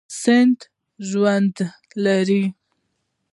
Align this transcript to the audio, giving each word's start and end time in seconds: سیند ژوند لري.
سیند 0.21 0.59
ژوند 1.09 1.55
لري. 2.03 2.43